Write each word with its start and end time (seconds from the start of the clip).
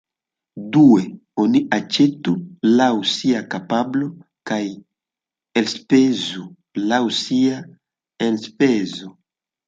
Due, 0.75 1.01
oni 1.41 1.59
aĉetu 1.75 2.31
laŭ 2.79 2.87
sia 3.15 3.41
kapablo 3.51 4.07
kaj 4.51 4.59
elspezu 5.61 6.41
laŭ 6.93 7.01
sia 7.19 7.59
enspezo. 8.29 9.11